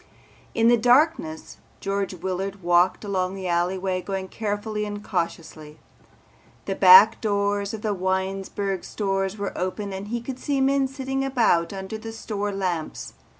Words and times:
In 0.55 0.67
the 0.67 0.77
darkness 0.77 1.57
George 1.79 2.15
Willard 2.15 2.63
walked 2.63 3.05
along 3.05 3.35
the 3.35 3.47
alleyway, 3.47 4.01
going 4.01 4.29
carefully 4.29 4.83
and 4.83 5.03
cautiously. 5.03 5.77
The 6.65 6.73
back 6.73 7.21
doors 7.21 7.71
of 7.75 7.83
the 7.83 7.93
Winesburg 7.93 8.83
stores 8.83 9.37
were 9.37 9.55
open 9.55 9.93
and 9.93 10.07
he 10.07 10.19
could 10.19 10.39
see 10.39 10.59
men 10.59 10.87
sitting 10.87 11.23
about 11.23 11.71
under 11.71 11.99
the 11.99 12.13
store 12.13 12.51
lamps. 12.51 13.13